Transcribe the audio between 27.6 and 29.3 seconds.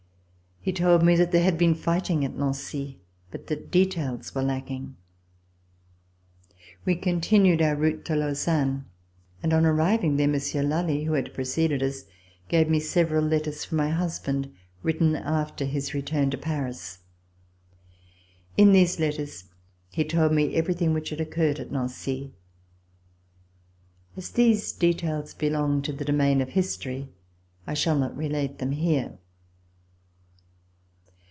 I shall not relate them here.